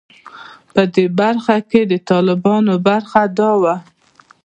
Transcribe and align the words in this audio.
په 0.73 0.81
دې 0.93 1.05
برخه 1.19 1.55
کې 1.69 1.81
د 1.91 1.93
طالبانو 2.09 2.73
برخه 2.87 3.21
دا 3.39 3.51
وه. 3.61 3.75